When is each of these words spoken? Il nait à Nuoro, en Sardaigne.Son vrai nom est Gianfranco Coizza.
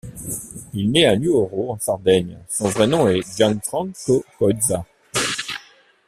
Il 0.73 0.89
nait 0.91 1.05
à 1.05 1.15
Nuoro, 1.15 1.71
en 1.73 1.77
Sardaigne.Son 1.77 2.69
vrai 2.69 2.87
nom 2.87 3.07
est 3.07 3.37
Gianfranco 3.37 4.25
Coizza. 4.39 4.83